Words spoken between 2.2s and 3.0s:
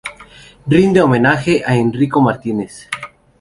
Martínez.